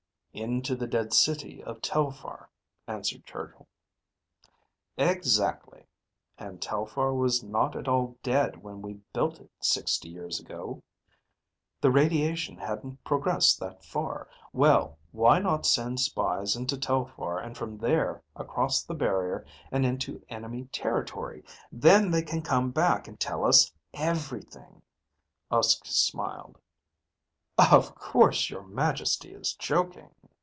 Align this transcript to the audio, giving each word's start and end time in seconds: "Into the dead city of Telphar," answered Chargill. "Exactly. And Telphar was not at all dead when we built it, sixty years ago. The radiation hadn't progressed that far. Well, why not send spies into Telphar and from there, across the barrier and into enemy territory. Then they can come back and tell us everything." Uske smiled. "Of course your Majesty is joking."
"Into 0.33 0.77
the 0.77 0.87
dead 0.87 1.11
city 1.11 1.61
of 1.61 1.81
Telphar," 1.81 2.47
answered 2.87 3.25
Chargill. 3.25 3.67
"Exactly. 4.97 5.87
And 6.37 6.61
Telphar 6.61 7.13
was 7.13 7.43
not 7.43 7.75
at 7.75 7.89
all 7.89 8.15
dead 8.23 8.63
when 8.63 8.81
we 8.81 8.93
built 9.11 9.41
it, 9.41 9.51
sixty 9.59 10.07
years 10.07 10.39
ago. 10.39 10.83
The 11.81 11.91
radiation 11.91 12.55
hadn't 12.57 13.03
progressed 13.03 13.59
that 13.59 13.83
far. 13.83 14.29
Well, 14.53 14.97
why 15.11 15.39
not 15.39 15.65
send 15.65 15.99
spies 15.99 16.55
into 16.55 16.77
Telphar 16.77 17.37
and 17.37 17.57
from 17.57 17.77
there, 17.77 18.23
across 18.33 18.83
the 18.83 18.95
barrier 18.95 19.45
and 19.69 19.85
into 19.85 20.23
enemy 20.29 20.69
territory. 20.71 21.43
Then 21.73 22.09
they 22.09 22.21
can 22.23 22.41
come 22.41 22.71
back 22.71 23.05
and 23.05 23.19
tell 23.19 23.43
us 23.43 23.69
everything." 23.93 24.81
Uske 25.51 25.85
smiled. 25.87 26.57
"Of 27.57 27.93
course 27.95 28.49
your 28.49 28.63
Majesty 28.63 29.33
is 29.33 29.53
joking." 29.53 30.15